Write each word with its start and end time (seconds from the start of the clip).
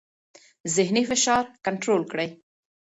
ذهني 0.75 1.01
فشار 1.09 1.43
کنټرول 1.65 2.01
کړئ. 2.11 2.29